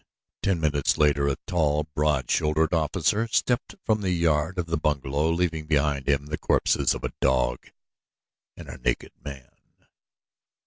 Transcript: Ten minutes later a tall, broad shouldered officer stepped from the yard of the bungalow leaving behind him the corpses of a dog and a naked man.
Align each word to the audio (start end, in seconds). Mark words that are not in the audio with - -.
Ten 0.41 0.59
minutes 0.59 0.97
later 0.97 1.27
a 1.27 1.35
tall, 1.45 1.83
broad 1.93 2.31
shouldered 2.31 2.73
officer 2.73 3.27
stepped 3.27 3.75
from 3.85 4.01
the 4.01 4.09
yard 4.09 4.57
of 4.57 4.65
the 4.65 4.75
bungalow 4.79 5.29
leaving 5.29 5.67
behind 5.67 6.09
him 6.09 6.25
the 6.25 6.39
corpses 6.39 6.95
of 6.95 7.03
a 7.03 7.13
dog 7.21 7.69
and 8.57 8.67
a 8.67 8.79
naked 8.79 9.11
man. 9.23 9.49